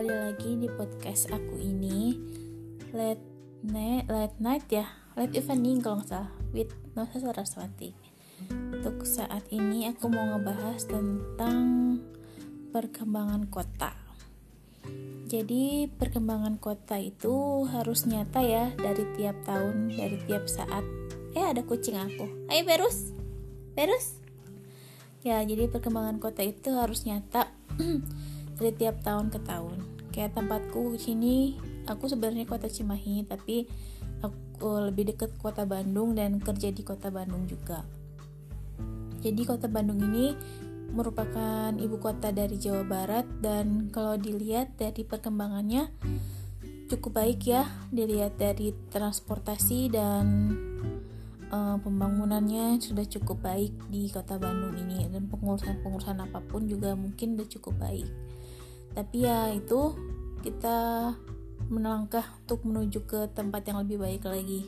[0.00, 2.16] kembali lagi di podcast aku ini.
[2.96, 3.20] Late
[3.68, 4.88] Night, late night ya?
[5.12, 6.32] Late evening kalau nggak salah.
[6.56, 7.92] With Nosa Saraswati.
[8.48, 12.00] Untuk saat ini aku mau ngebahas tentang
[12.72, 13.92] perkembangan kota.
[15.28, 20.80] Jadi perkembangan kota itu harus nyata ya Dari tiap tahun, dari tiap saat.
[21.36, 22.48] Eh ada kucing aku.
[22.48, 23.12] Ayo Berus
[23.76, 24.16] Berus
[25.20, 27.52] Ya jadi perkembangan kota itu harus nyata
[28.56, 31.56] dari tiap tahun ke tahun kayak tempatku sini
[31.86, 33.66] aku sebenarnya kota Cimahi tapi
[34.20, 37.82] aku lebih dekat kota Bandung dan kerja di kota Bandung juga.
[39.20, 40.32] Jadi kota Bandung ini
[40.90, 45.86] merupakan ibu kota dari Jawa Barat dan kalau dilihat dari perkembangannya
[46.90, 47.62] cukup baik ya
[47.94, 50.26] dilihat dari transportasi dan
[51.54, 55.06] uh, pembangunannya sudah cukup baik di kota Bandung ini.
[55.06, 58.08] Dan pengurusan-pengurusan apa pun juga mungkin sudah cukup baik
[58.92, 59.94] tapi ya itu
[60.40, 61.12] kita
[61.70, 64.66] melangkah untuk menuju ke tempat yang lebih baik lagi.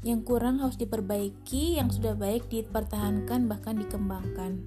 [0.00, 4.62] Yang kurang harus diperbaiki yang sudah baik dipertahankan bahkan dikembangkan.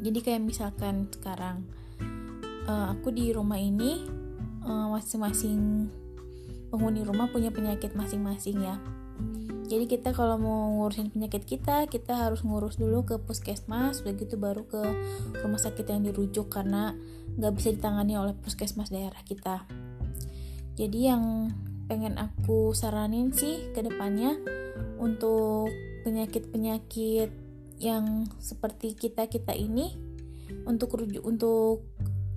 [0.00, 1.68] Jadi kayak misalkan sekarang
[2.68, 4.04] uh, aku di rumah ini
[4.64, 5.88] uh, masing-masing
[6.68, 8.76] penghuni rumah punya penyakit masing-masing ya
[9.68, 14.64] jadi kita kalau mau ngurusin penyakit kita kita harus ngurus dulu ke puskesmas begitu baru
[14.64, 14.80] ke
[15.44, 16.96] rumah sakit yang dirujuk karena
[17.36, 19.68] nggak bisa ditangani oleh puskesmas daerah kita.
[20.74, 21.52] Jadi yang
[21.84, 24.40] pengen aku saranin sih ke depannya
[24.96, 25.68] untuk
[26.02, 27.28] penyakit-penyakit
[27.78, 29.94] yang seperti kita kita ini
[30.64, 31.84] untuk rujuk untuk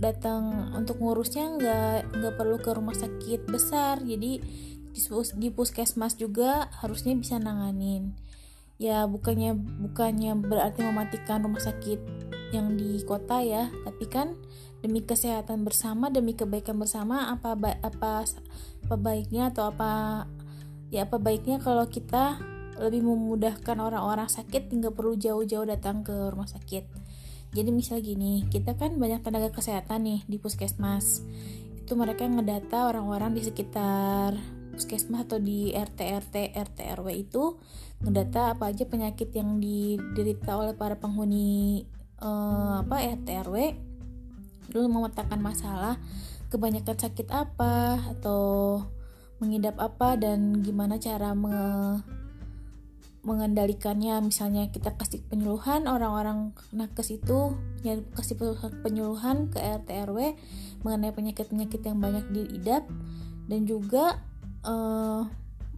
[0.02, 4.04] datang untuk ngurusnya nggak nggak perlu ke rumah sakit besar.
[4.04, 4.42] Jadi
[4.92, 8.16] di puskesmas juga harusnya bisa nanganin.
[8.82, 12.00] Ya bukannya bukannya berarti mematikan rumah sakit
[12.52, 14.36] yang di kota ya tapi kan
[14.84, 20.26] demi kesehatan bersama demi kebaikan bersama apa apa apa baiknya atau apa
[20.92, 22.42] ya apa baiknya kalau kita
[22.82, 26.84] lebih memudahkan orang-orang sakit nggak perlu jauh-jauh datang ke rumah sakit.
[27.52, 31.22] Jadi misal gini kita kan banyak tenaga kesehatan nih di puskesmas.
[31.84, 37.60] Itu mereka ngedata orang-orang di sekitar puskesmas atau di RT RT RT RW itu
[38.02, 41.86] ngedata apa aja penyakit yang diderita oleh para penghuni
[42.24, 43.56] uh, apa RT RW
[44.72, 46.00] dulu memetakan masalah
[46.48, 48.80] kebanyakan sakit apa atau
[49.44, 51.58] mengidap apa dan gimana cara me
[53.22, 54.18] mengendalikannya.
[54.22, 57.54] Misalnya kita kasih penyuluhan orang-orang nakes itu
[58.18, 58.38] kasih
[58.82, 60.38] penyuluhan ke RT RW
[60.82, 62.90] mengenai penyakit-penyakit yang banyak diidap.
[63.46, 64.22] Dan juga
[64.66, 65.26] uh,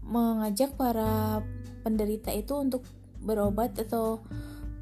[0.04, 1.44] mengajak para
[1.84, 2.84] penderita itu untuk
[3.24, 4.24] berobat atau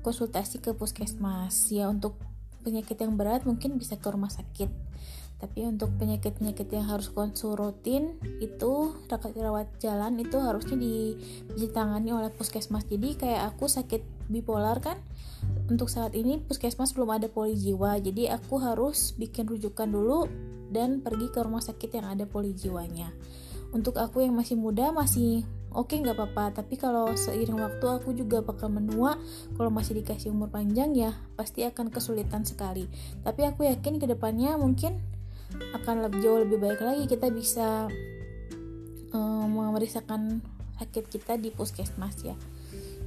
[0.02, 1.70] konsultasi ke puskesmas.
[1.70, 2.18] Ya untuk
[2.62, 4.70] penyakit yang berat mungkin bisa ke rumah sakit.
[5.42, 11.18] Tapi untuk penyakit-penyakit yang harus konsul rutin itu rawat jalan itu harusnya di,
[11.58, 12.86] ditangani oleh puskesmas.
[12.86, 15.02] Jadi kayak aku sakit bipolar kan
[15.66, 17.98] untuk saat ini puskesmas belum ada poli jiwa.
[17.98, 20.30] Jadi aku harus bikin rujukan dulu
[20.70, 23.10] dan pergi ke rumah sakit yang ada poli jiwanya
[23.72, 26.62] untuk aku yang masih muda masih oke okay, nggak apa-apa.
[26.64, 29.16] Tapi kalau seiring waktu aku juga bakal menua.
[29.56, 32.88] Kalau masih dikasih umur panjang ya pasti akan kesulitan sekali.
[33.24, 35.00] Tapi aku yakin ke depannya mungkin
[35.76, 37.04] akan lebih jauh lebih baik lagi.
[37.08, 37.88] Kita bisa
[39.16, 40.44] um, memeriksakan
[40.80, 42.36] sakit kita di puskesmas ya.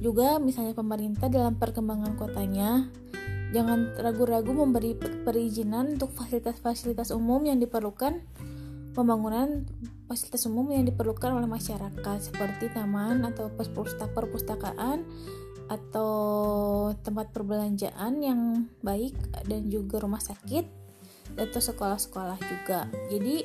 [0.01, 2.89] Juga misalnya pemerintah dalam perkembangan kotanya
[3.55, 8.19] jangan ragu-ragu memberi perizinan untuk fasilitas-fasilitas umum yang diperlukan
[8.95, 9.67] pembangunan
[10.07, 15.03] fasilitas umum yang diperlukan oleh masyarakat seperti taman atau perpustakaan
[15.67, 16.13] atau
[17.03, 19.17] tempat perbelanjaan yang baik
[19.49, 20.65] dan juga rumah sakit
[21.35, 22.87] atau sekolah-sekolah juga.
[23.11, 23.43] Jadi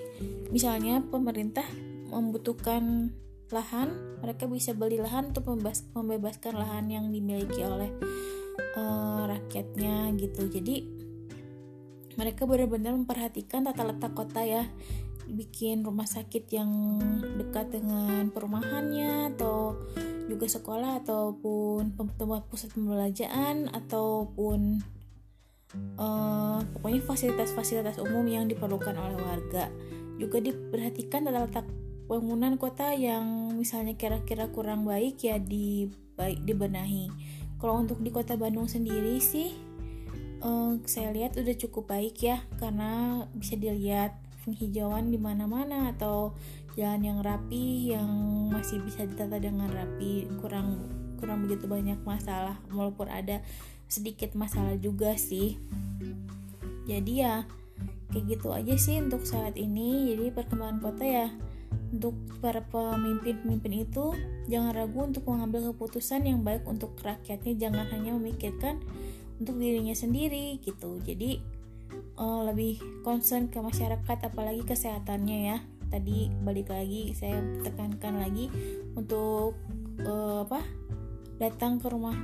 [0.54, 1.66] misalnya pemerintah
[2.12, 3.10] membutuhkan
[3.50, 5.50] lahan, mereka bisa beli lahan untuk
[5.96, 7.90] membebaskan lahan yang dimiliki oleh
[8.78, 10.46] uh, rakyatnya gitu.
[10.46, 10.86] Jadi
[12.14, 14.68] mereka benar-benar memperhatikan tata letak kota ya
[15.30, 16.98] bikin rumah sakit yang
[17.38, 19.78] dekat dengan perumahannya atau
[20.30, 24.78] juga sekolah ataupun tempat pusat pembelajaran ataupun
[25.98, 29.70] uh, pokoknya fasilitas-fasilitas umum yang diperlukan oleh warga.
[30.20, 31.66] Juga diperhatikan tata letak
[32.10, 37.10] bangunan kota yang misalnya kira-kira kurang baik ya di baik dibenahi.
[37.58, 39.52] Kalau untuk di kota Bandung sendiri sih
[40.44, 44.16] uh, saya lihat udah cukup baik ya karena bisa dilihat
[44.50, 46.34] penghijauan di mana-mana atau
[46.74, 48.10] jalan yang rapi yang
[48.50, 50.82] masih bisa ditata dengan rapi kurang
[51.22, 53.38] kurang begitu banyak masalah walaupun ada
[53.86, 55.54] sedikit masalah juga sih.
[56.90, 57.46] Jadi ya
[58.10, 60.10] kayak gitu aja sih untuk saat ini.
[60.10, 61.28] Jadi perkembangan kota ya
[61.90, 64.14] untuk para pemimpin-pemimpin itu
[64.46, 67.54] jangan ragu untuk mengambil keputusan yang baik untuk rakyatnya.
[67.54, 68.82] Jangan hanya memikirkan
[69.42, 70.98] untuk dirinya sendiri gitu.
[71.02, 71.59] Jadi
[72.20, 75.58] uh, lebih concern ke masyarakat apalagi kesehatannya ya.
[75.90, 78.46] Tadi balik lagi saya tekankan lagi
[78.94, 79.58] untuk
[80.06, 80.62] uh, apa
[81.40, 82.14] datang ke rumah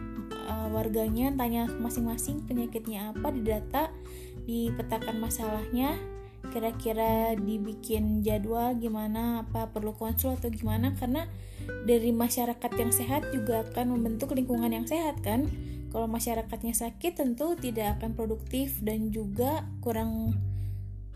[0.46, 3.90] uh, warganya tanya masing-masing penyakitnya apa didata
[4.44, 5.96] dipetakan masalahnya
[6.52, 11.26] kira-kira dibikin jadwal gimana apa perlu konsul atau gimana karena
[11.88, 15.50] dari masyarakat yang sehat juga akan membentuk lingkungan yang sehat kan
[15.96, 20.36] kalau masyarakatnya sakit tentu tidak akan produktif dan juga kurang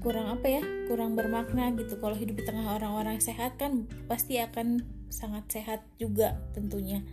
[0.01, 2.01] kurang apa ya kurang bermakna gitu.
[2.01, 4.81] Kalau hidup di tengah orang-orang sehat kan pasti akan
[5.13, 7.05] sangat sehat juga tentunya.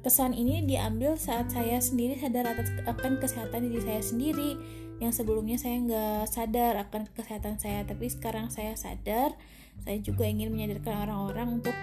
[0.00, 2.48] Kesan ini diambil saat saya sendiri sadar
[2.88, 4.56] akan kesehatan diri saya sendiri.
[4.96, 9.36] Yang sebelumnya saya nggak sadar akan kesehatan saya tapi sekarang saya sadar
[9.84, 11.76] saya juga ingin menyadarkan orang-orang untuk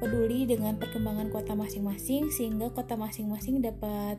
[0.00, 4.16] peduli dengan perkembangan kota masing-masing sehingga kota masing-masing dapat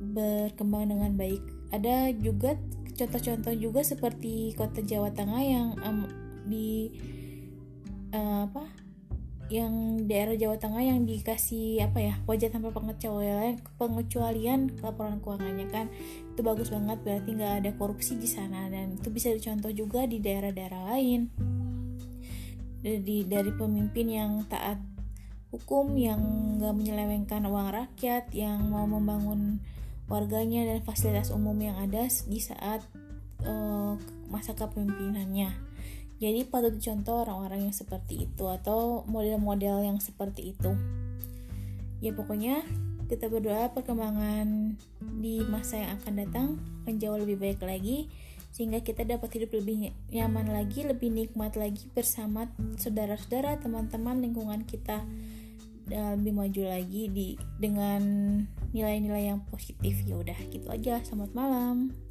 [0.00, 1.44] berkembang dengan baik.
[1.68, 2.56] Ada juga
[2.96, 6.08] contoh-contoh juga seperti kota Jawa Tengah yang um,
[6.48, 6.90] di
[8.16, 8.64] uh, apa
[9.48, 15.86] yang daerah Jawa Tengah yang dikasih apa ya wajah tanpa pengecualian pengecualian laporan keuangannya kan.
[16.32, 20.16] Itu bagus banget berarti nggak ada korupsi di sana dan itu bisa dicontoh juga di
[20.24, 21.28] daerah-daerah lain
[22.78, 24.78] dari dari pemimpin yang taat
[25.48, 26.20] hukum yang
[26.60, 29.58] nggak menyelewengkan uang rakyat yang mau membangun
[30.08, 32.84] warganya dan fasilitas umum yang ada di saat
[33.44, 33.96] uh,
[34.28, 35.52] masa kepemimpinannya.
[36.18, 40.74] Jadi patut dicontoh orang-orang yang seperti itu atau model-model yang seperti itu.
[42.02, 42.66] Ya pokoknya
[43.08, 44.76] kita berdoa perkembangan
[45.22, 46.46] di masa yang akan datang
[46.84, 48.10] akan lebih baik lagi
[48.48, 52.48] sehingga kita dapat hidup lebih nyaman lagi, lebih nikmat lagi bersama
[52.80, 55.04] saudara-saudara, teman-teman lingkungan kita
[55.88, 58.02] dan lebih maju lagi di dengan
[58.72, 60.00] nilai-nilai yang positif.
[60.04, 61.00] Ya udah gitu aja.
[61.04, 62.07] Selamat malam